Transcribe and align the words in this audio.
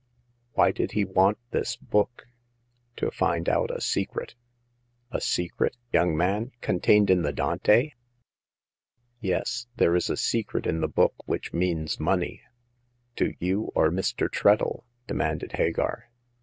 Why 0.53 0.71
did 0.71 0.93
he 0.93 1.05
want 1.05 1.37
this 1.51 1.75
book?" 1.75 2.25
"To 2.97 3.11
find 3.11 3.47
out 3.47 3.69
a 3.69 3.79
secret." 3.79 4.33
"A 5.11 5.21
secret, 5.21 5.77
young 5.93 6.17
man— 6.17 6.53
contained 6.61 7.11
in 7.11 7.21
the 7.21 7.31
Dante?" 7.31 7.91
"Yes. 9.19 9.67
There 9.75 9.95
is 9.95 10.09
a 10.09 10.17
secret 10.17 10.65
in 10.65 10.81
the 10.81 10.87
book 10.87 11.13
which 11.27 11.53
means 11.53 11.99
money."" 11.99 12.41
To 13.17 13.35
you 13.37 13.71
or 13.75 13.91
Mr. 13.91 14.27
Treadle?" 14.27 14.87
demanded 15.07 15.51
Hagar. 15.51 16.09